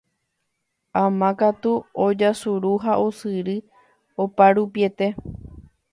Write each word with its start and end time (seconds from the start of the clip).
Ama 1.01 1.27
katu 1.41 1.73
ojasuru 2.05 2.71
ha 2.85 2.93
osyry 3.05 3.57
oparupiete 4.23 5.07